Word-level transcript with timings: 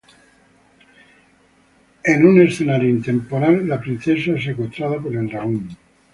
En 2.03 2.25
un 2.25 2.41
escenario 2.41 2.89
intemporal, 2.89 3.67
la 3.67 3.79
Princesa 3.79 4.31
es 4.31 4.43
secuestrada 4.43 4.97
por 4.99 5.15
el 5.15 5.27
Dragón. 5.27 5.69